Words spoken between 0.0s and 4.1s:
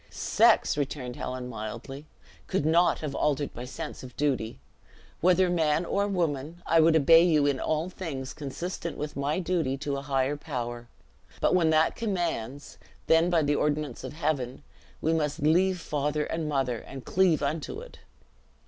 "Sex," returned Helen, mildly, "could not have altered my sense